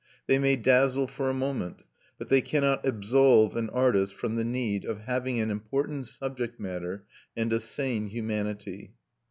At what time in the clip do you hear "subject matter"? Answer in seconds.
6.07-7.05